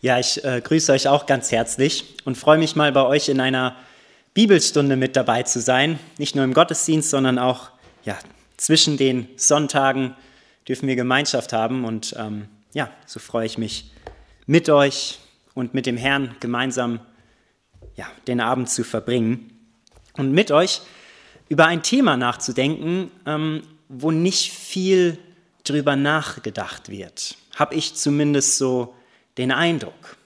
[0.00, 3.40] Ja, ich äh, grüße euch auch ganz herzlich und freue mich mal bei euch in
[3.40, 3.74] einer
[4.32, 5.98] Bibelstunde mit dabei zu sein.
[6.18, 7.70] Nicht nur im Gottesdienst, sondern auch
[8.04, 8.16] ja,
[8.56, 10.14] zwischen den Sonntagen
[10.68, 11.84] dürfen wir Gemeinschaft haben.
[11.84, 13.90] Und ähm, ja, so freue ich mich
[14.46, 15.18] mit euch
[15.54, 17.00] und mit dem Herrn gemeinsam
[17.96, 19.50] ja, den Abend zu verbringen
[20.16, 20.80] und mit euch
[21.48, 25.18] über ein Thema nachzudenken, ähm, wo nicht viel
[25.64, 27.36] drüber nachgedacht wird.
[27.56, 28.94] Habe ich zumindest so
[29.38, 30.16] den Eindruck.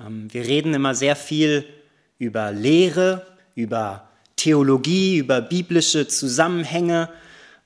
[0.00, 1.66] Ähm, wir reden immer sehr viel
[2.18, 7.10] über Lehre, über Theologie, über biblische Zusammenhänge,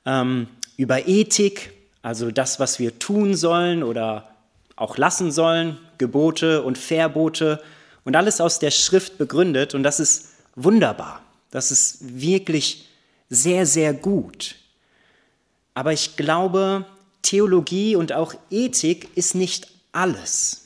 [0.06, 1.72] ähm, über Ethik,
[2.02, 4.28] also das, was wir tun sollen oder
[4.76, 7.62] auch lassen sollen, Gebote und Verbote
[8.04, 9.74] und alles aus der Schrift begründet.
[9.74, 11.22] Und das ist wunderbar.
[11.50, 12.88] Das ist wirklich
[13.30, 14.56] sehr, sehr gut.
[15.74, 16.84] Aber ich glaube,
[17.22, 20.63] Theologie und auch Ethik ist nicht alles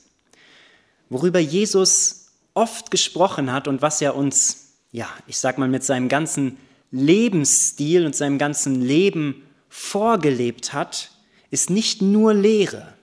[1.10, 6.08] worüber Jesus oft gesprochen hat und was er uns, ja, ich sag mal, mit seinem
[6.08, 6.58] ganzen
[6.90, 11.10] Lebensstil und seinem ganzen Leben vorgelebt hat,
[11.50, 12.94] ist nicht nur Lehre,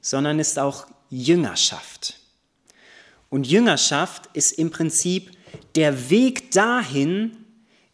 [0.00, 2.18] sondern ist auch Jüngerschaft.
[3.28, 5.30] Und Jüngerschaft ist im Prinzip
[5.74, 7.36] der Weg dahin,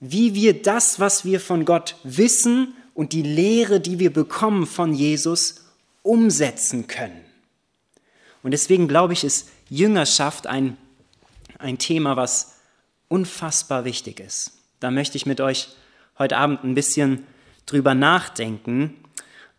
[0.01, 4.95] wie wir das, was wir von Gott wissen und die Lehre, die wir bekommen von
[4.95, 5.67] Jesus,
[6.03, 7.28] umsetzen können.
[8.43, 10.77] Und deswegen glaube ich, ist Jüngerschaft ein,
[11.59, 12.57] ein Thema, was
[13.09, 14.53] unfassbar wichtig ist.
[14.81, 15.69] Da möchte ich mit euch
[16.19, 17.27] heute Abend ein bisschen
[17.67, 18.97] drüber nachdenken.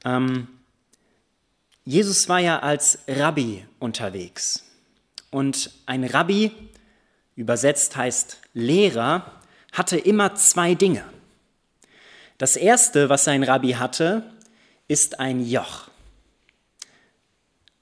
[0.06, 0.48] Ähm,
[1.84, 4.64] Jesus war ja als Rabbi unterwegs.
[5.32, 6.52] Und ein Rabbi,
[7.36, 9.32] übersetzt heißt Lehrer,
[9.72, 11.04] hatte immer zwei Dinge.
[12.38, 14.24] Das erste, was ein Rabbi hatte,
[14.88, 15.90] ist ein Joch.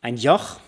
[0.01, 0.59] Ein Joch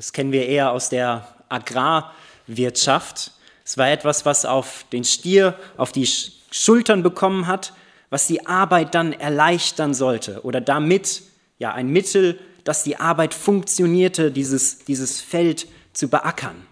[0.00, 3.32] das kennen wir eher aus der Agrarwirtschaft.
[3.66, 6.08] Es war etwas, was auf den Stier, auf die
[6.50, 7.74] Schultern bekommen hat,
[8.08, 11.20] was die Arbeit dann erleichtern sollte oder damit
[11.58, 16.66] ja ein Mittel, dass die Arbeit funktionierte, dieses, dieses Feld zu beackern.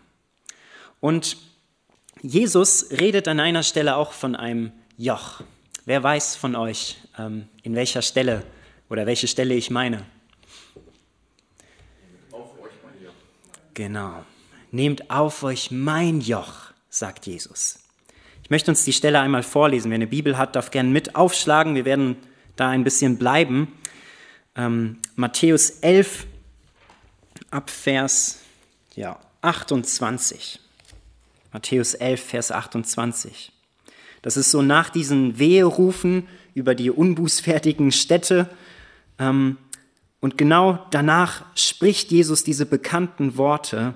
[0.99, 1.37] Und
[2.23, 5.43] Jesus redet an einer Stelle auch von einem Joch.
[5.85, 8.43] Wer weiß von euch, ähm, in welcher Stelle
[8.89, 10.07] oder welche Stelle ich meine?
[13.79, 14.25] Genau.
[14.73, 17.79] Nehmt auf euch mein Joch, sagt Jesus.
[18.43, 19.93] Ich möchte uns die Stelle einmal vorlesen.
[19.93, 21.77] Wer eine Bibel hat, darf gerne mit aufschlagen.
[21.77, 22.17] Wir werden
[22.57, 23.69] da ein bisschen bleiben.
[24.57, 26.27] Ähm, Matthäus 11
[27.53, 28.41] ab Vers
[28.97, 30.59] ja, 28.
[31.53, 33.53] Matthäus 11, Vers 28.
[34.23, 38.51] Das ist so nach diesen Weherufen über die unbußfertigen Städte.
[39.21, 39.57] Ähm,
[40.21, 43.95] und genau danach spricht Jesus diese bekannten Worte,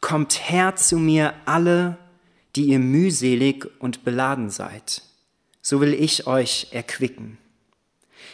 [0.00, 1.96] Kommt her zu mir alle,
[2.54, 5.02] die ihr mühselig und beladen seid,
[5.62, 7.38] so will ich euch erquicken.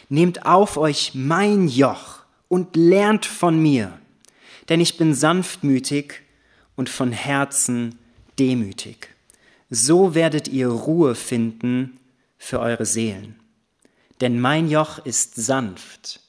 [0.09, 3.97] Nehmt auf euch mein Joch und lernt von mir,
[4.69, 6.21] denn ich bin sanftmütig
[6.75, 7.97] und von Herzen
[8.37, 9.09] demütig.
[9.69, 11.97] So werdet ihr Ruhe finden
[12.37, 13.39] für eure Seelen.
[14.21, 16.22] Denn mein Joch ist sanft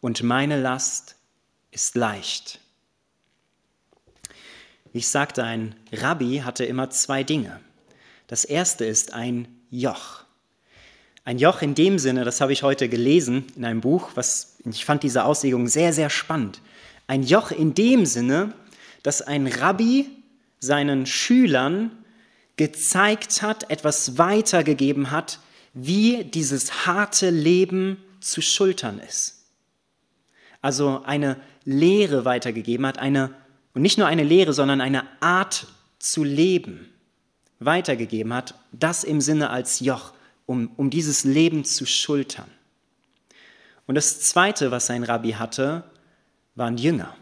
[0.00, 1.16] und meine Last
[1.70, 2.60] ist leicht.
[4.92, 7.60] Wie ich sagte, ein Rabbi hatte immer zwei Dinge.
[8.26, 10.24] Das erste ist ein Joch.
[11.24, 14.84] Ein Joch in dem Sinne, das habe ich heute gelesen in einem Buch, was ich
[14.84, 16.62] fand diese Auslegung sehr, sehr spannend.
[17.06, 18.54] Ein Joch in dem Sinne,
[19.02, 20.06] dass ein Rabbi
[20.58, 21.90] seinen Schülern
[22.56, 25.38] gezeigt hat, etwas weitergegeben hat,
[25.74, 29.37] wie dieses harte Leben zu schultern ist
[30.60, 33.30] also eine Lehre weitergegeben hat, eine,
[33.74, 35.66] und nicht nur eine Lehre, sondern eine Art
[35.98, 36.88] zu leben
[37.60, 40.12] weitergegeben hat, das im Sinne als Joch,
[40.46, 42.48] um, um dieses Leben zu schultern.
[43.86, 45.84] Und das Zweite, was sein Rabbi hatte,
[46.54, 47.16] waren Jünger.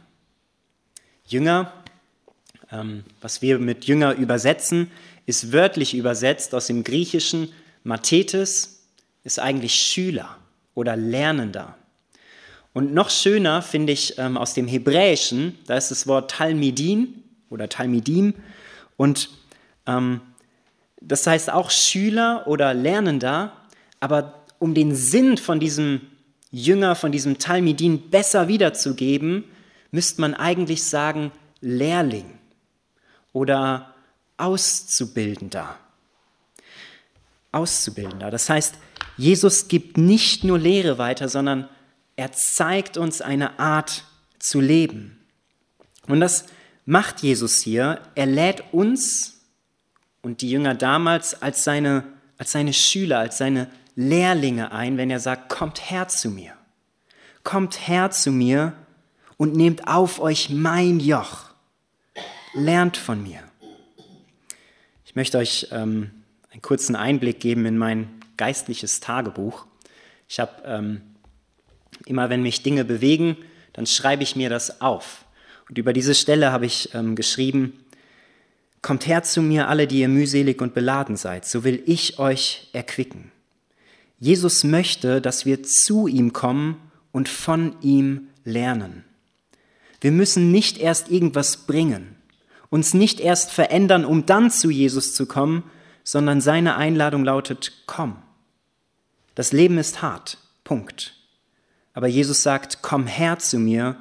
[1.27, 1.73] Jünger,
[2.71, 4.91] ähm, was wir mit Jünger übersetzen,
[5.27, 7.53] ist wörtlich übersetzt aus dem Griechischen
[7.83, 8.85] Mathetes,
[9.25, 10.37] ist eigentlich Schüler
[10.75, 11.77] oder Lernender.
[12.77, 17.71] Und noch schöner finde ich ähm, aus dem Hebräischen, da ist das Wort Talmidin oder
[17.71, 18.35] Talmidim.
[18.99, 19.31] Und
[19.87, 20.21] ähm,
[21.01, 23.53] das heißt auch Schüler oder Lernender.
[23.99, 26.03] Aber um den Sinn von diesem
[26.51, 29.45] Jünger, von diesem Talmidin besser wiederzugeben,
[29.91, 31.33] müsste man eigentlich sagen
[31.63, 32.27] Lehrling
[33.33, 33.95] oder
[34.37, 35.77] Auszubildender.
[37.53, 38.31] Auszubildender.
[38.31, 38.75] Das heißt,
[39.17, 41.71] Jesus gibt nicht nur Lehre weiter, sondern
[42.17, 44.05] er zeigt uns eine Art
[44.39, 45.19] zu leben.
[46.09, 46.47] Und das
[46.87, 48.01] macht Jesus hier.
[48.15, 49.41] Er lädt uns
[50.23, 52.05] und die Jünger damals als seine,
[52.39, 56.53] als seine Schüler, als seine Lehrlinge ein, wenn er sagt, kommt her zu mir.
[57.45, 58.73] Kommt her zu mir
[59.37, 61.51] und nehmt auf euch mein Joch.
[62.55, 63.41] Lernt von mir.
[65.05, 66.11] Ich möchte euch ähm,
[66.51, 69.67] einen kurzen Einblick geben in mein geistliches Tagebuch.
[70.29, 71.03] Ich habe ähm,
[72.05, 73.37] immer, wenn mich Dinge bewegen,
[73.73, 75.25] dann schreibe ich mir das auf.
[75.69, 77.73] Und über diese Stelle habe ich ähm, geschrieben,
[78.87, 82.69] Kommt her zu mir alle, die ihr mühselig und beladen seid, so will ich euch
[82.73, 83.33] erquicken.
[84.21, 86.77] Jesus möchte, dass wir zu ihm kommen
[87.11, 89.05] und von ihm lernen.
[90.01, 92.15] Wir müssen nicht erst irgendwas bringen,
[92.71, 95.65] uns nicht erst verändern, um dann zu Jesus zu kommen,
[96.05, 98.17] sondern seine Einladung lautet, komm.
[99.35, 101.17] Das Leben ist hart, Punkt.
[101.97, 103.97] Aber Jesus sagt, komm her zu mir,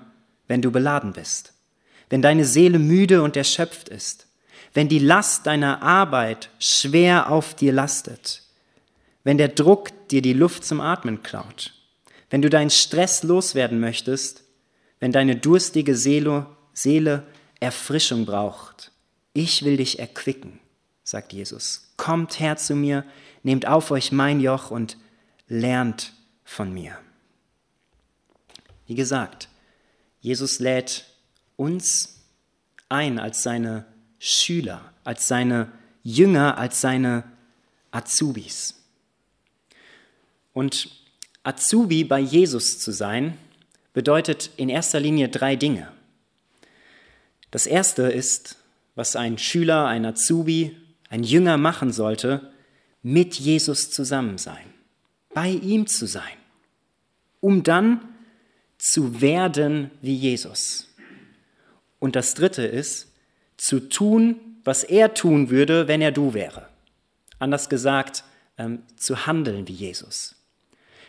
[0.49, 1.53] wenn du beladen bist,
[2.09, 4.27] wenn deine Seele müde und erschöpft ist,
[4.73, 8.43] wenn die Last deiner Arbeit schwer auf dir lastet,
[9.23, 11.73] wenn der Druck dir die Luft zum Atmen klaut,
[12.29, 14.43] wenn du deinen Stress loswerden möchtest,
[14.99, 17.23] wenn deine durstige Seele, Seele
[17.61, 18.91] Erfrischung braucht.
[19.31, 20.59] Ich will dich erquicken,
[21.05, 21.93] sagt Jesus.
[21.95, 23.05] Kommt her zu mir,
[23.43, 24.97] nehmt auf euch mein Joch und
[25.47, 26.11] lernt
[26.43, 26.97] von mir.
[28.87, 29.49] Wie gesagt,
[30.21, 31.05] Jesus lädt
[31.55, 32.21] uns
[32.89, 33.85] ein als seine
[34.19, 35.71] Schüler, als seine
[36.03, 37.23] Jünger, als seine
[37.91, 38.75] Azubis.
[40.53, 40.89] Und
[41.43, 43.37] Azubi bei Jesus zu sein,
[43.93, 45.91] bedeutet in erster Linie drei Dinge.
[47.51, 48.57] Das erste ist,
[48.95, 50.75] was ein Schüler, ein Azubi,
[51.09, 52.51] ein Jünger machen sollte,
[53.01, 54.73] mit Jesus zusammen sein,
[55.33, 56.37] bei ihm zu sein,
[57.39, 58.01] um dann
[58.85, 60.87] zu werden wie Jesus.
[61.97, 63.11] Und das dritte ist,
[63.57, 66.67] zu tun, was er tun würde, wenn er du wäre.
[67.39, 68.23] Anders gesagt,
[68.59, 70.35] ähm, zu handeln wie Jesus.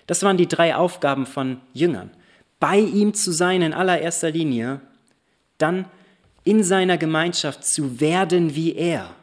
[0.07, 2.11] Das waren die drei Aufgaben von Jüngern.
[2.61, 4.81] Bei ihm zu sein in allererster Linie,
[5.59, 5.85] dann
[6.45, 9.15] in seiner Gemeinschaft zu werden wie er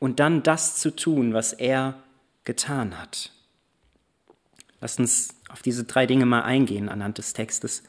[0.00, 1.94] und dann das zu tun, was er
[2.42, 3.30] getan hat.
[4.82, 7.84] Lasst uns auf diese drei Dinge mal eingehen anhand des Textes.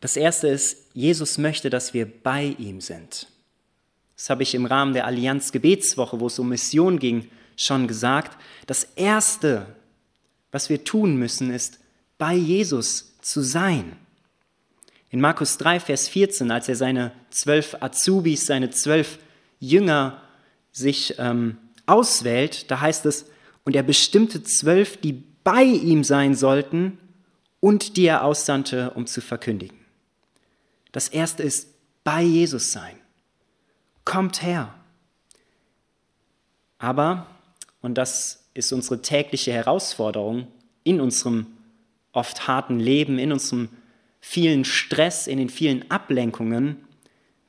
[0.00, 3.26] Das erste ist, Jesus möchte, dass wir bei ihm sind.
[4.16, 8.40] Das habe ich im Rahmen der Allianz Gebetswoche, wo es um Mission ging, schon gesagt.
[8.66, 9.74] Das erste,
[10.52, 11.80] was wir tun müssen, ist,
[12.16, 13.96] bei Jesus zu sein.
[15.10, 19.18] In Markus 3, Vers 14, als er seine zwölf Azubis, seine zwölf
[19.58, 20.22] Jünger
[20.70, 23.26] sich ähm, auswählt, da heißt es,
[23.64, 25.12] und er bestimmte zwölf, die
[25.44, 26.98] bei ihm sein sollten
[27.60, 29.78] und die er aussandte, um zu verkündigen.
[30.92, 31.68] Das erste ist
[32.04, 32.96] bei Jesus sein.
[34.04, 34.74] Kommt her.
[36.78, 37.26] Aber,
[37.82, 40.48] und das ist unsere tägliche Herausforderung
[40.82, 41.46] in unserem
[42.12, 43.68] oft harten Leben, in unserem
[44.20, 46.76] vielen Stress, in den vielen Ablenkungen,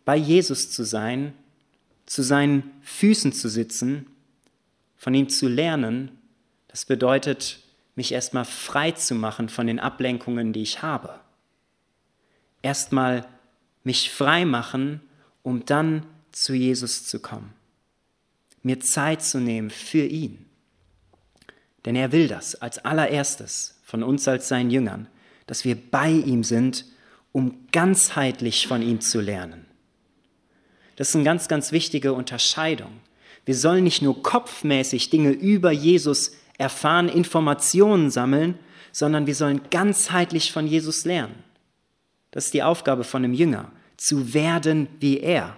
[0.06, 1.34] bei Jesus zu sein,
[2.06, 4.08] zu seinen Füßen zu sitzen,
[5.02, 6.12] von ihm zu lernen,
[6.68, 7.60] das bedeutet,
[7.96, 11.20] mich erstmal frei zu machen von den Ablenkungen, die ich habe
[12.62, 13.26] erstmal
[13.84, 15.02] mich frei machen,
[15.44, 17.54] um dann zu Jesus zu kommen.
[18.64, 20.46] Mir Zeit zu nehmen für ihn.
[21.86, 25.08] Denn er will das als allererstes von uns als seinen Jüngern,
[25.48, 26.86] dass wir bei ihm sind,
[27.32, 29.66] um ganzheitlich von ihm zu lernen.
[30.96, 32.92] Das ist eine ganz, ganz wichtige Unterscheidung.
[33.46, 38.58] Wir sollen nicht nur kopfmäßig Dinge über Jesus erfahren, Informationen sammeln,
[38.92, 41.44] sondern wir sollen ganzheitlich von Jesus lernen.
[42.32, 45.58] Das ist die Aufgabe von einem Jünger, zu werden wie er.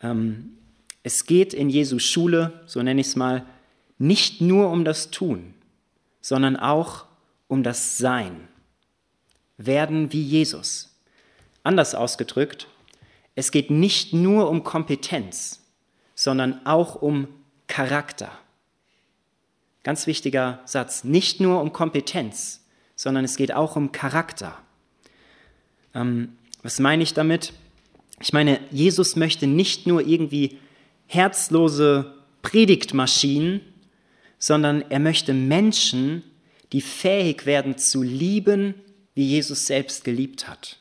[0.00, 0.58] Ähm,
[1.02, 3.46] es geht in Jesu Schule, so nenne ich es mal,
[3.98, 5.54] nicht nur um das Tun,
[6.20, 7.06] sondern auch
[7.46, 8.48] um das Sein.
[9.56, 10.96] Werden wie Jesus.
[11.62, 12.68] Anders ausgedrückt,
[13.34, 15.60] es geht nicht nur um Kompetenz,
[16.18, 17.28] sondern auch um
[17.68, 18.32] Charakter.
[19.84, 22.64] Ganz wichtiger Satz, nicht nur um Kompetenz,
[22.96, 24.58] sondern es geht auch um Charakter.
[25.94, 27.52] Ähm, was meine ich damit?
[28.20, 30.58] Ich meine, Jesus möchte nicht nur irgendwie
[31.06, 33.60] herzlose Predigtmaschinen,
[34.40, 36.24] sondern er möchte Menschen,
[36.72, 38.74] die fähig werden zu lieben,
[39.14, 40.78] wie Jesus selbst geliebt hat.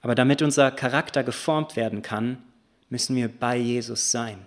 [0.00, 2.38] Aber damit unser Charakter geformt werden kann,
[2.90, 4.38] müssen wir bei Jesus sein.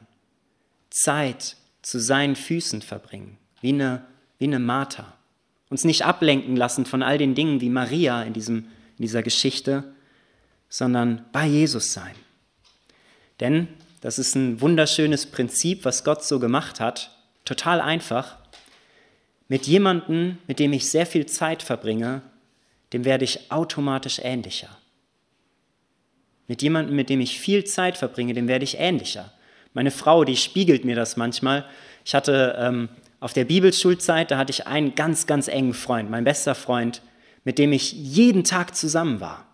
[0.90, 4.06] Zeit zu seinen Füßen verbringen, wie eine,
[4.38, 5.14] wie eine Martha.
[5.70, 9.84] Uns nicht ablenken lassen von all den Dingen wie Maria in diesem in dieser Geschichte,
[10.70, 12.16] sondern bei Jesus sein.
[13.40, 13.68] Denn
[14.02, 17.12] das ist ein wunderschönes Prinzip, was Gott so gemacht hat,
[17.46, 18.38] total einfach.
[19.48, 22.22] Mit jemandem, mit dem ich sehr viel Zeit verbringe,
[22.92, 24.70] dem werde ich automatisch ähnlicher.
[26.48, 29.32] Mit jemandem, mit dem ich viel Zeit verbringe, dem werde ich ähnlicher.
[29.74, 31.66] Meine Frau, die spiegelt mir das manchmal.
[32.06, 36.26] Ich hatte ähm, auf der Bibelschulzeit, da hatte ich einen ganz, ganz engen Freund, mein
[36.26, 37.02] bester Freund,
[37.46, 39.46] mit dem ich jeden Tag zusammen war.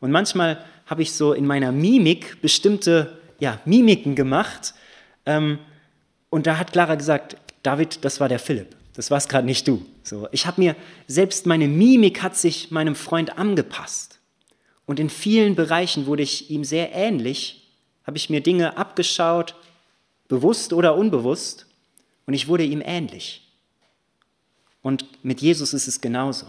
[0.00, 4.74] Und manchmal habe ich so in meiner Mimik bestimmte ja, Mimiken gemacht.
[5.26, 5.58] Ähm,
[6.30, 8.76] und da hat Clara gesagt, David, das war der Philipp.
[8.94, 9.84] Das warst gerade nicht du.
[10.02, 10.74] So, ich habe mir
[11.06, 14.15] selbst meine Mimik hat sich meinem Freund angepasst.
[14.86, 17.68] Und in vielen Bereichen wurde ich ihm sehr ähnlich,
[18.04, 19.56] habe ich mir Dinge abgeschaut,
[20.28, 21.66] bewusst oder unbewusst,
[22.26, 23.42] und ich wurde ihm ähnlich.
[24.82, 26.46] Und mit Jesus ist es genauso.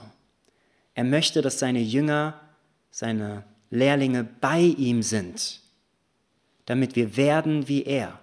[0.95, 2.39] Er möchte, dass seine Jünger,
[2.91, 5.61] seine Lehrlinge bei ihm sind,
[6.65, 8.19] damit wir werden wie er.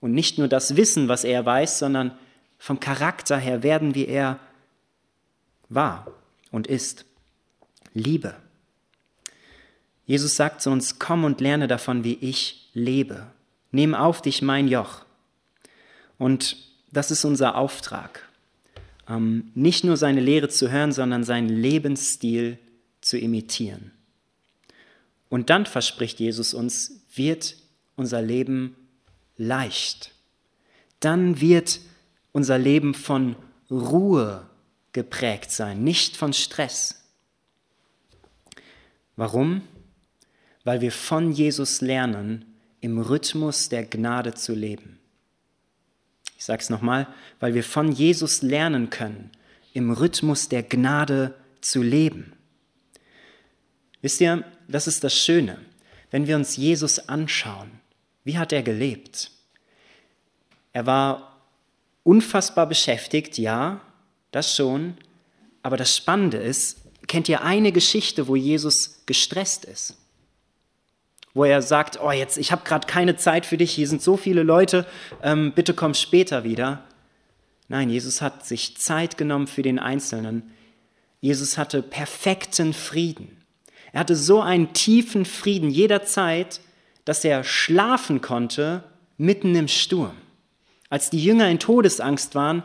[0.00, 2.16] Und nicht nur das wissen, was er weiß, sondern
[2.58, 4.38] vom Charakter her werden wie er
[5.68, 6.06] war
[6.50, 7.04] und ist.
[7.94, 8.34] Liebe.
[10.06, 13.26] Jesus sagt zu uns, komm und lerne davon, wie ich lebe.
[13.70, 15.04] Nimm auf dich mein Joch.
[16.18, 16.56] Und
[16.92, 18.28] das ist unser Auftrag.
[19.08, 22.58] Ähm, nicht nur seine Lehre zu hören, sondern seinen Lebensstil
[23.00, 23.92] zu imitieren.
[25.28, 27.56] Und dann verspricht Jesus uns, wird
[27.96, 28.76] unser Leben
[29.36, 30.12] leicht.
[31.00, 31.80] Dann wird
[32.32, 33.36] unser Leben von
[33.70, 34.46] Ruhe
[34.92, 37.02] geprägt sein, nicht von Stress.
[39.16, 39.62] Warum?
[40.64, 42.44] Weil wir von Jesus lernen,
[42.80, 44.98] im Rhythmus der Gnade zu leben.
[46.36, 47.06] Ich sage es nochmal,
[47.40, 49.30] weil wir von Jesus lernen können,
[49.72, 52.34] im Rhythmus der Gnade zu leben.
[54.02, 55.58] Wisst ihr, das ist das Schöne,
[56.10, 57.70] wenn wir uns Jesus anschauen.
[58.22, 59.30] Wie hat er gelebt?
[60.74, 61.40] Er war
[62.02, 63.80] unfassbar beschäftigt, ja,
[64.30, 64.98] das schon,
[65.62, 69.96] aber das Spannende ist, kennt ihr eine Geschichte, wo Jesus gestresst ist?
[71.34, 74.16] Wo er sagt, oh jetzt, ich habe gerade keine Zeit für dich, hier sind so
[74.16, 74.86] viele Leute,
[75.22, 76.84] ähm, bitte komm später wieder.
[77.68, 80.50] Nein, Jesus hat sich Zeit genommen für den Einzelnen.
[81.20, 83.42] Jesus hatte perfekten Frieden.
[83.92, 86.60] Er hatte so einen tiefen Frieden jederzeit,
[87.04, 88.84] dass er schlafen konnte
[89.16, 90.16] mitten im Sturm.
[90.90, 92.62] Als die Jünger in Todesangst waren,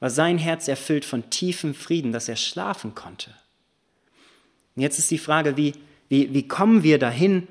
[0.00, 3.30] war sein Herz erfüllt von tiefem Frieden, dass er schlafen konnte.
[4.74, 5.74] Und jetzt ist die Frage, wie,
[6.08, 7.46] wie, wie kommen wir dahin,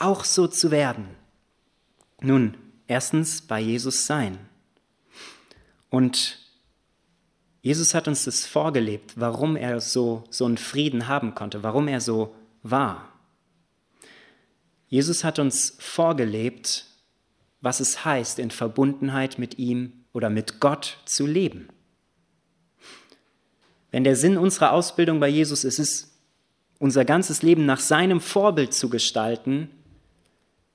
[0.00, 1.08] auch so zu werden?
[2.20, 4.38] Nun, erstens bei Jesus sein.
[5.88, 6.38] Und
[7.62, 12.00] Jesus hat uns das vorgelebt, warum er so, so einen Frieden haben konnte, warum er
[12.00, 13.08] so war.
[14.88, 16.86] Jesus hat uns vorgelebt,
[17.60, 21.68] was es heißt, in Verbundenheit mit ihm oder mit Gott zu leben.
[23.90, 26.06] Wenn der Sinn unserer Ausbildung bei Jesus ist, ist,
[26.78, 29.70] unser ganzes Leben nach seinem Vorbild zu gestalten,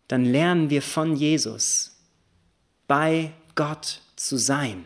[0.07, 1.97] dann lernen wir von Jesus
[2.88, 4.85] bei Gott zu sein,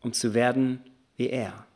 [0.00, 0.80] um zu werden
[1.16, 1.66] wie er.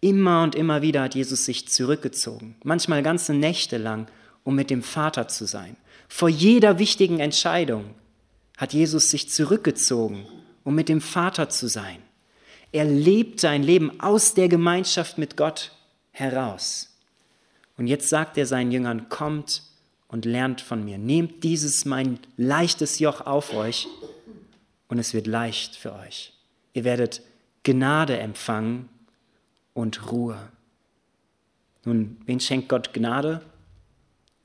[0.00, 4.08] Immer und immer wieder hat Jesus sich zurückgezogen, manchmal ganze Nächte lang,
[4.44, 5.76] um mit dem Vater zu sein.
[6.08, 7.94] Vor jeder wichtigen Entscheidung
[8.56, 10.26] hat Jesus sich zurückgezogen,
[10.64, 11.98] um mit dem Vater zu sein.
[12.72, 15.72] Er lebt sein Leben aus der Gemeinschaft mit Gott
[16.10, 16.96] heraus.
[17.76, 19.62] Und jetzt sagt er seinen Jüngern, kommt
[20.08, 20.98] und lernt von mir.
[20.98, 23.88] Nehmt dieses mein leichtes Joch auf euch
[24.88, 26.32] und es wird leicht für euch.
[26.74, 27.22] Ihr werdet
[27.62, 28.88] Gnade empfangen
[29.74, 30.38] und Ruhe.
[31.84, 33.42] Nun, wen schenkt Gott Gnade?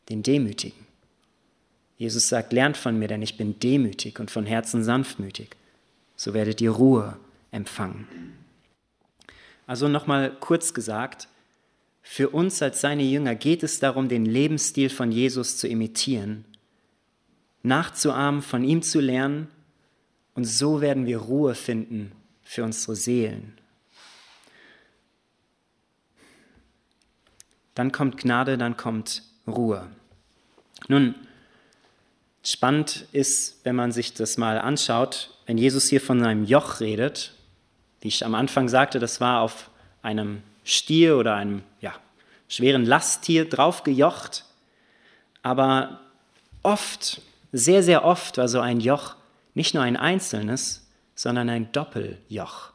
[0.10, 0.88] Den Demütigen.
[1.98, 5.56] Jesus sagt, lernt von mir, denn ich bin demütig und von Herzen sanftmütig.
[6.16, 7.18] So werdet ihr Ruhe
[7.52, 8.08] empfangen.
[9.68, 11.28] Also nochmal kurz gesagt,
[12.02, 16.46] für uns als seine Jünger geht es darum, den Lebensstil von Jesus zu imitieren,
[17.64, 19.48] nachzuahmen, von ihm zu lernen
[20.34, 22.12] und so werden wir Ruhe finden
[22.44, 23.58] für unsere Seelen,
[27.76, 29.88] dann kommt Gnade, dann kommt Ruhe.
[30.88, 31.16] Nun,
[32.44, 37.34] spannend ist, wenn man sich das mal anschaut, wenn Jesus hier von seinem Joch redet,
[38.02, 39.70] wie ich am Anfang sagte, das war auf
[40.02, 41.94] einem Stier oder einem ja,
[42.48, 44.46] schweren Lasttier draufgejocht,
[45.42, 46.02] aber
[46.64, 49.16] oft, sehr, sehr oft war so ein Joch
[49.54, 52.72] nicht nur ein einzelnes, sondern ein Doppeljoch.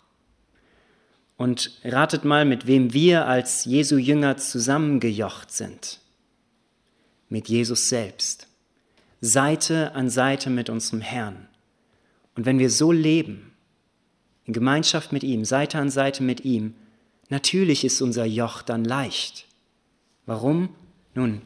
[1.37, 6.00] Und ratet mal, mit wem wir als Jesu Jünger zusammengejocht sind.
[7.28, 8.47] mit Jesus selbst,
[9.21, 11.49] Seite an Seite mit unserem Herrn.
[12.37, 13.52] Und wenn wir so leben,
[14.45, 16.75] in Gemeinschaft mit ihm, Seite an Seite mit ihm,
[17.30, 19.47] natürlich ist unser Joch dann leicht.
[20.26, 20.71] Warum?
[21.14, 21.42] Nun,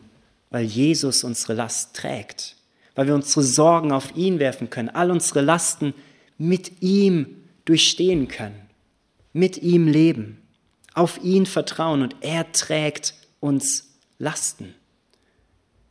[0.50, 2.56] weil Jesus unsere Last trägt,
[2.94, 5.94] weil wir unsere Sorgen auf ihn werfen können, all unsere Lasten
[6.38, 8.60] mit ihm durchstehen können,
[9.32, 10.38] mit ihm leben,
[10.94, 14.74] auf ihn vertrauen und er trägt uns Lasten.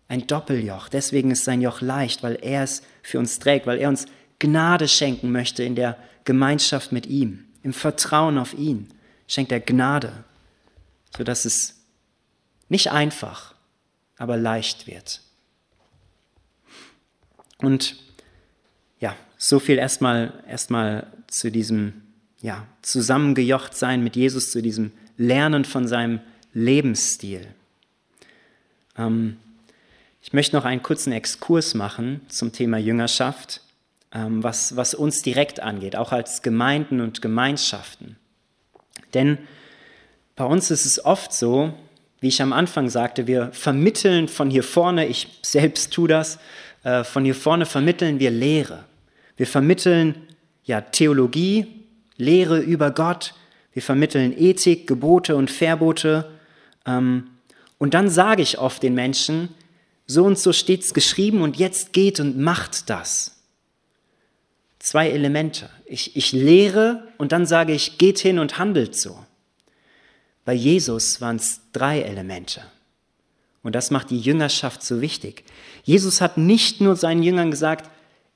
[0.08, 3.90] Ein Doppeljoch, deswegen ist sein Joch leicht, weil er es für uns trägt, weil er
[3.90, 4.08] uns
[4.40, 8.88] Gnade schenken möchte in der Gemeinschaft mit ihm, im Vertrauen auf ihn,
[9.30, 10.26] schenkt er Gnade,
[11.16, 11.80] sodass es
[12.68, 13.56] nicht einfach,
[14.18, 15.22] aber leicht wird.
[17.60, 17.96] Und
[19.00, 22.02] ja, so viel erstmal erstmal zu diesem
[22.42, 26.22] ja, zusammengejocht sein mit Jesus, zu diesem Lernen von seinem
[26.54, 27.48] Lebensstil.
[28.98, 29.38] Ähm,
[30.22, 33.62] ich möchte noch einen kurzen Exkurs machen zum Thema Jüngerschaft,
[34.12, 38.16] ähm, was, was uns direkt angeht, auch als Gemeinden und Gemeinschaften.
[39.14, 39.38] Denn
[40.36, 41.74] bei uns ist es oft so,
[42.22, 46.40] wie ich am Anfang sagte, wir vermitteln von hier vorne, ich selbst tue das,
[46.84, 48.86] äh, von hier vorne vermitteln wir Lehre.
[49.38, 50.28] Wir vermitteln
[50.64, 51.68] ja Theologie,
[52.18, 53.34] Lehre über Gott,
[53.74, 56.30] wir vermitteln Ethik, Gebote und Verbote.
[56.86, 57.30] Ähm,
[57.78, 59.50] und dann sage ich oft den Menschen,
[60.06, 63.39] so und so steht es geschrieben und jetzt geht und macht das.
[64.80, 65.70] Zwei Elemente.
[65.86, 69.18] Ich, ich lehre und dann sage ich, geht hin und handelt so.
[70.46, 72.62] Bei Jesus waren es drei Elemente.
[73.62, 75.44] Und das macht die Jüngerschaft so wichtig.
[75.84, 77.90] Jesus hat nicht nur seinen Jüngern gesagt,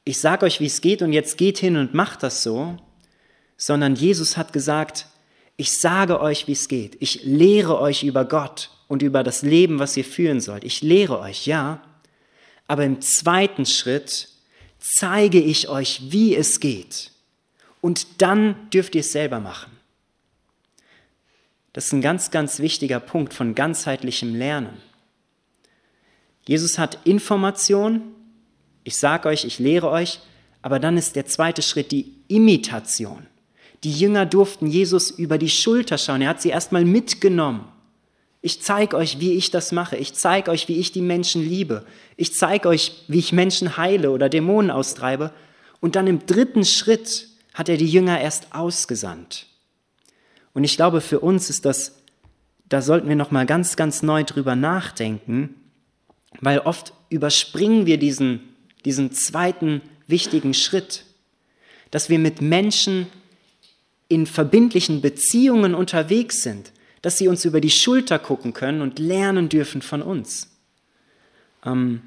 [0.03, 2.77] ich sage euch, wie es geht und jetzt geht hin und macht das so,
[3.55, 5.07] sondern Jesus hat gesagt,
[5.55, 6.97] ich sage euch, wie es geht.
[6.99, 10.63] Ich lehre euch über Gott und über das Leben, was ihr führen sollt.
[10.65, 11.81] Ich lehre euch, ja.
[12.67, 14.29] Aber im zweiten Schritt
[14.83, 17.11] zeige ich euch, wie es geht.
[17.81, 19.71] Und dann dürft ihr es selber machen.
[21.71, 24.77] Das ist ein ganz, ganz wichtiger Punkt von ganzheitlichem Lernen.
[26.47, 28.13] Jesus hat Information,
[28.83, 30.19] ich sage euch, ich lehre euch,
[30.61, 33.25] aber dann ist der zweite Schritt die Imitation.
[33.83, 36.21] Die Jünger durften Jesus über die Schulter schauen.
[36.21, 37.65] Er hat sie erstmal mitgenommen.
[38.45, 39.95] Ich zeige euch, wie ich das mache.
[39.95, 41.85] Ich zeige euch, wie ich die Menschen liebe.
[42.17, 45.31] Ich zeige euch, wie ich Menschen heile oder Dämonen austreibe.
[45.79, 49.45] Und dann im dritten Schritt hat er die Jünger erst ausgesandt.
[50.53, 51.99] Und ich glaube, für uns ist das,
[52.67, 55.55] da sollten wir noch mal ganz, ganz neu drüber nachdenken,
[56.41, 58.41] weil oft überspringen wir diesen,
[58.83, 61.05] diesen zweiten wichtigen Schritt,
[61.91, 63.07] dass wir mit Menschen
[64.09, 66.72] in verbindlichen Beziehungen unterwegs sind,
[67.03, 70.49] dass sie uns über die Schulter gucken können und lernen dürfen von uns.
[71.63, 72.01] Ähm,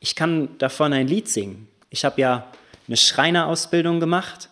[0.00, 1.68] ich kann davon ein Lied singen.
[1.88, 2.46] Ich habe ja
[2.86, 4.50] eine Schreinerausbildung gemacht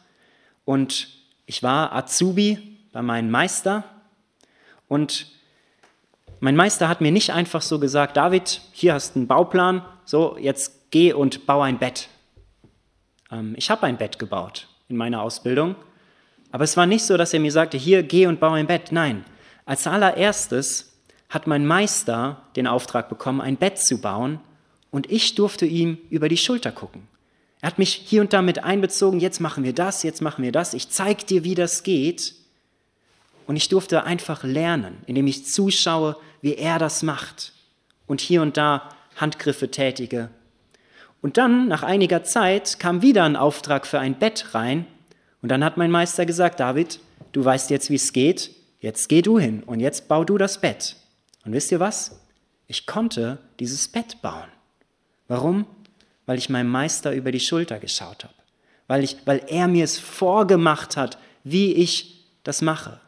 [0.64, 1.08] und
[1.44, 3.84] ich war Azubi bei meinem Meister
[4.88, 5.26] und
[6.40, 10.38] mein Meister hat mir nicht einfach so gesagt, David, hier hast du einen Bauplan, so
[10.40, 12.08] jetzt geh und bau ein Bett.
[13.30, 15.76] Ähm, ich habe ein Bett gebaut in meiner Ausbildung
[16.52, 18.90] aber es war nicht so, dass er mir sagte, hier, geh und baue ein Bett.
[18.90, 19.24] Nein,
[19.64, 20.92] als allererstes
[21.28, 24.40] hat mein Meister den Auftrag bekommen, ein Bett zu bauen
[24.90, 27.08] und ich durfte ihm über die Schulter gucken.
[27.60, 30.52] Er hat mich hier und da mit einbezogen, jetzt machen wir das, jetzt machen wir
[30.52, 32.34] das, ich zeige dir, wie das geht.
[33.46, 37.52] Und ich durfte einfach lernen, indem ich zuschaue, wie er das macht
[38.06, 40.30] und hier und da Handgriffe tätige.
[41.20, 44.86] Und dann, nach einiger Zeit, kam wieder ein Auftrag für ein Bett rein
[45.42, 47.00] und dann hat mein Meister gesagt, David,
[47.32, 50.60] du weißt jetzt, wie es geht, jetzt geh du hin und jetzt bau du das
[50.60, 50.96] Bett.
[51.44, 52.20] Und wisst ihr was?
[52.66, 54.48] Ich konnte dieses Bett bauen.
[55.28, 55.66] Warum?
[56.26, 58.34] Weil ich meinem Meister über die Schulter geschaut habe.
[58.86, 63.00] Weil, ich, weil er mir es vorgemacht hat, wie ich das mache.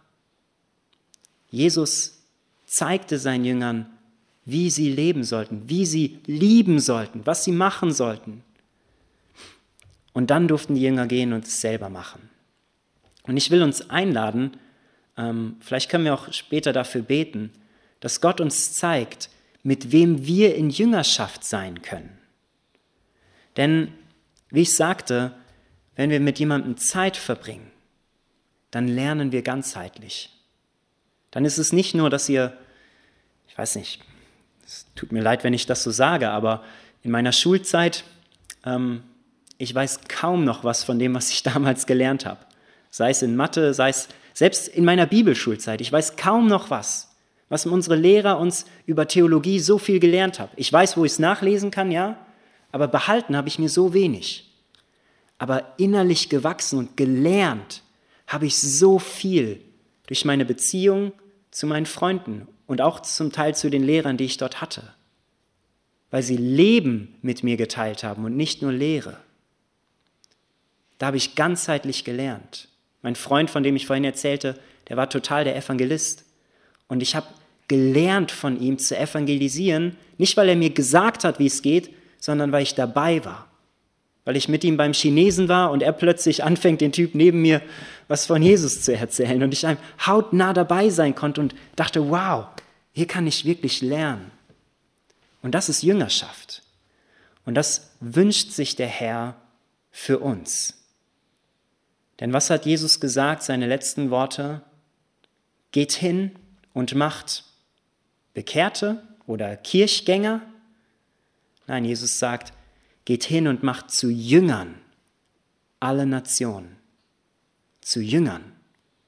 [1.51, 2.23] Jesus
[2.67, 3.87] zeigte seinen Jüngern,
[4.45, 8.43] wie sie leben sollten, wie sie lieben sollten, was sie machen sollten.
[10.13, 12.29] Und dann durften die Jünger gehen und es selber machen.
[13.25, 14.57] Und ich will uns einladen,
[15.17, 17.51] ähm, vielleicht können wir auch später dafür beten,
[18.01, 19.29] dass Gott uns zeigt,
[19.63, 22.19] mit wem wir in Jüngerschaft sein können.
[23.57, 23.93] Denn,
[24.51, 25.35] wie ich sagte,
[25.95, 27.71] wenn wir mit jemandem Zeit verbringen,
[28.71, 30.31] dann lernen wir ganzheitlich.
[31.31, 32.57] Dann ist es nicht nur, dass ihr,
[33.49, 34.03] ich weiß nicht,
[34.65, 36.65] es tut mir leid, wenn ich das so sage, aber
[37.03, 38.05] in meiner Schulzeit
[38.65, 39.03] ähm,
[39.63, 42.41] ich weiß kaum noch was von dem, was ich damals gelernt habe.
[42.91, 45.81] Sei es in Mathe, sei es selbst in meiner Bibelschulzeit.
[45.81, 47.15] Ich weiß kaum noch was,
[47.49, 50.53] was unsere Lehrer uns über Theologie so viel gelernt haben.
[50.57, 52.17] Ich weiß, wo ich es nachlesen kann, ja,
[52.71, 54.51] aber behalten habe ich mir so wenig.
[55.39, 57.83] Aber innerlich gewachsen und gelernt
[58.27, 59.61] habe ich so viel
[60.07, 61.13] durch meine Beziehung
[61.51, 64.95] zu meinen Freunden und auch zum Teil zu den Lehrern, die ich dort hatte.
[66.11, 69.19] Weil sie Leben mit mir geteilt haben und nicht nur Lehre.
[70.99, 72.69] Da habe ich ganzheitlich gelernt.
[73.03, 76.25] Mein Freund, von dem ich vorhin erzählte, der war total der Evangelist.
[76.89, 77.27] Und ich habe
[77.69, 82.53] gelernt von ihm zu evangelisieren, nicht weil er mir gesagt hat, wie es geht, sondern
[82.53, 83.49] weil ich dabei war.
[84.25, 87.61] Weil ich mit ihm beim Chinesen war und er plötzlich anfängt, den Typ neben mir
[88.07, 89.43] was von Jesus zu erzählen.
[89.43, 92.47] Und ich einem hautnah dabei sein konnte und dachte, wow,
[92.93, 94.31] hier kann ich wirklich lernen.
[95.41, 96.63] Und das ist Jüngerschaft.
[97.45, 99.35] Und das wünscht sich der Herr
[99.91, 100.82] für uns.
[102.21, 104.63] Denn was hat Jesus gesagt, seine letzten Worte?
[105.71, 106.33] Geht hin
[106.73, 107.45] und macht
[108.35, 110.43] Bekehrte oder Kirchgänger?
[111.67, 112.53] Nein, Jesus sagt,
[113.05, 114.75] geht hin und macht zu Jüngern
[115.81, 116.77] alle Nationen.
[117.81, 118.53] Zu Jüngern.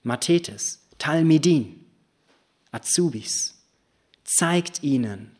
[0.02, 1.84] Mathetes, Talmidin,
[2.72, 3.54] Azubis.
[4.24, 5.36] Zeigt ihnen,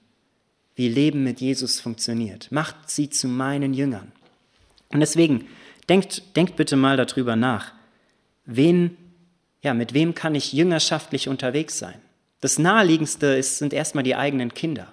[0.77, 2.51] wie Leben mit Jesus funktioniert.
[2.53, 4.13] Macht sie zu meinen Jüngern.
[4.91, 5.47] Und deswegen,
[5.89, 7.73] denkt, denkt bitte mal darüber nach.
[8.45, 8.97] Wen,
[9.63, 12.01] ja, mit wem kann ich jüngerschaftlich unterwegs sein?
[12.41, 14.93] Das Naheliegendste ist, sind erstmal die eigenen Kinder.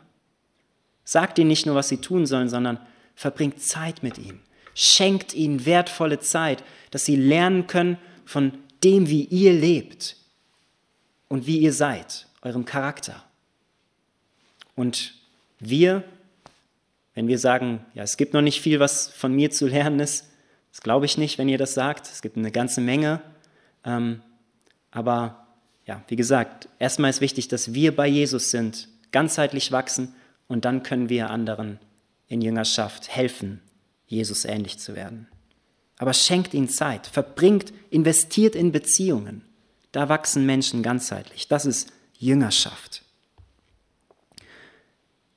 [1.04, 2.80] Sagt ihnen nicht nur, was sie tun sollen, sondern
[3.16, 4.40] verbringt Zeit mit ihnen.
[4.74, 10.16] Schenkt ihnen wertvolle Zeit, dass sie lernen können von dem, wie ihr lebt
[11.28, 13.24] und wie ihr seid, eurem Charakter.
[14.76, 15.14] Und
[15.60, 16.04] wir,
[17.14, 20.31] wenn wir sagen, ja, es gibt noch nicht viel, was von mir zu lernen ist,
[20.72, 22.08] das glaube ich nicht, wenn ihr das sagt.
[22.08, 23.22] Es gibt eine ganze Menge.
[23.84, 24.22] Ähm,
[24.90, 25.48] aber
[25.86, 30.16] ja, wie gesagt, erstmal ist wichtig, dass wir bei Jesus sind, ganzheitlich wachsen
[30.48, 31.80] und dann können wir anderen
[32.28, 33.62] in Jüngerschaft helfen,
[34.08, 35.28] Jesus ähnlich zu werden.
[35.98, 39.44] Aber schenkt ihnen Zeit, verbringt, investiert in Beziehungen.
[39.92, 41.48] Da wachsen Menschen ganzheitlich.
[41.48, 43.04] Das ist Jüngerschaft.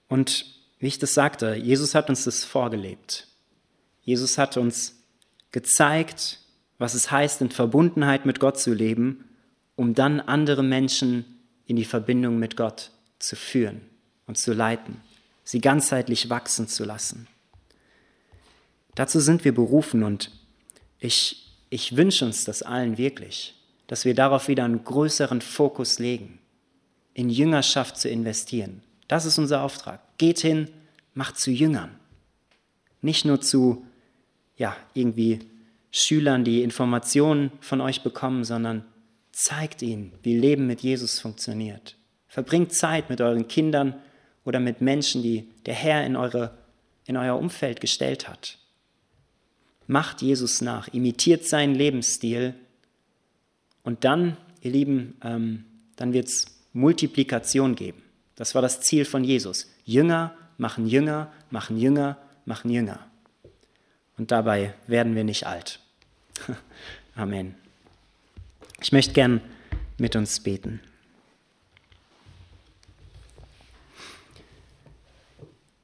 [0.08, 0.46] Und
[0.78, 3.26] wie ich das sagte, Jesus hat uns das vorgelebt.
[4.02, 4.94] Jesus hat uns
[5.54, 6.40] gezeigt,
[6.78, 9.24] was es heißt, in Verbundenheit mit Gott zu leben,
[9.76, 11.24] um dann andere Menschen
[11.64, 12.90] in die Verbindung mit Gott
[13.20, 13.80] zu führen
[14.26, 15.00] und zu leiten,
[15.44, 17.28] sie ganzheitlich wachsen zu lassen.
[18.96, 20.32] Dazu sind wir berufen und
[20.98, 23.54] ich, ich wünsche uns das allen wirklich,
[23.86, 26.40] dass wir darauf wieder einen größeren Fokus legen,
[27.12, 28.82] in Jüngerschaft zu investieren.
[29.06, 30.00] Das ist unser Auftrag.
[30.18, 30.68] Geht hin,
[31.14, 31.94] macht zu Jüngern.
[33.02, 33.86] Nicht nur zu,
[34.56, 35.40] ja, irgendwie
[35.90, 38.84] Schülern, die Informationen von euch bekommen, sondern
[39.32, 41.96] zeigt ihnen, wie Leben mit Jesus funktioniert.
[42.28, 43.94] Verbringt Zeit mit euren Kindern
[44.44, 46.56] oder mit Menschen, die der Herr in, eure,
[47.06, 48.58] in euer Umfeld gestellt hat.
[49.86, 52.54] Macht Jesus nach, imitiert seinen Lebensstil
[53.82, 55.64] und dann, ihr Lieben, ähm,
[55.96, 58.02] dann wird es Multiplikation geben.
[58.34, 59.70] Das war das Ziel von Jesus.
[59.84, 63.06] Jünger machen Jünger, machen Jünger, machen Jünger.
[64.16, 65.80] Und dabei werden wir nicht alt.
[67.14, 67.54] Amen.
[68.80, 69.40] Ich möchte gern
[69.98, 70.80] mit uns beten.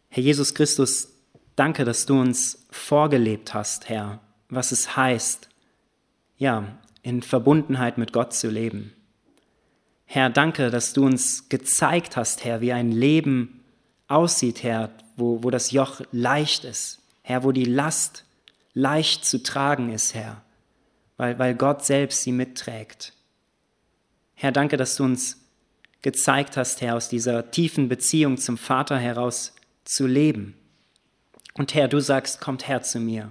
[0.08, 1.08] Herr Jesus Christus,
[1.54, 5.48] danke, dass du uns vorgelebt hast, Herr, was es heißt,
[6.36, 8.92] ja, in Verbundenheit mit Gott zu leben.
[10.06, 13.62] Herr, danke, dass du uns gezeigt hast, Herr, wie ein Leben
[14.08, 16.99] aussieht, Herr, wo, wo das Joch leicht ist,
[17.30, 18.24] Herr, wo die Last
[18.74, 20.42] leicht zu tragen ist, Herr,
[21.16, 23.12] weil, weil Gott selbst sie mitträgt.
[24.34, 25.40] Herr, danke, dass du uns
[26.02, 30.56] gezeigt hast, Herr, aus dieser tiefen Beziehung zum Vater heraus, zu leben.
[31.54, 33.30] Und Herr, du sagst, kommt her zu mir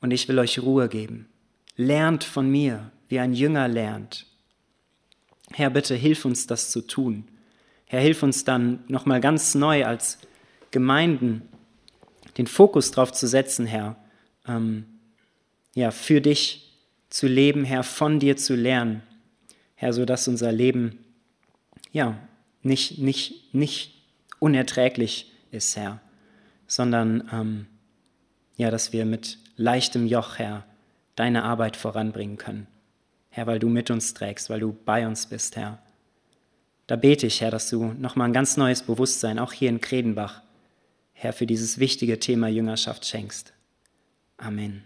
[0.00, 1.28] und ich will euch Ruhe geben.
[1.76, 4.26] Lernt von mir, wie ein Jünger lernt.
[5.52, 7.28] Herr, bitte hilf uns, das zu tun.
[7.86, 10.18] Herr, hilf uns dann nochmal ganz neu als
[10.72, 11.48] Gemeinden
[12.38, 13.96] den Fokus darauf zu setzen, Herr,
[14.46, 14.86] ähm,
[15.74, 16.72] ja, für dich
[17.10, 19.02] zu leben, Herr, von dir zu lernen,
[19.74, 21.04] Herr, sodass unser Leben
[21.92, 22.16] ja
[22.62, 23.94] nicht, nicht, nicht
[24.38, 26.00] unerträglich ist, Herr,
[26.66, 27.66] sondern ähm,
[28.56, 30.64] ja, dass wir mit leichtem Joch, Herr,
[31.16, 32.66] deine Arbeit voranbringen können.
[33.30, 35.78] Herr, weil du mit uns trägst, weil du bei uns bist, Herr.
[36.86, 40.42] Da bete ich, Herr, dass du nochmal ein ganz neues Bewusstsein, auch hier in Kredenbach,
[41.20, 43.52] Herr, für dieses wichtige Thema Jüngerschaft schenkst.
[44.36, 44.84] Amen.